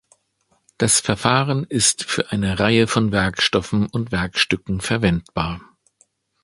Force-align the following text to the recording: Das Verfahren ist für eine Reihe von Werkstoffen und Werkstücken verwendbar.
Das 0.79 0.99
Verfahren 0.99 1.63
ist 1.63 2.05
für 2.09 2.31
eine 2.31 2.57
Reihe 2.59 2.87
von 2.87 3.11
Werkstoffen 3.11 3.85
und 3.85 4.11
Werkstücken 4.11 4.81
verwendbar. 4.81 5.61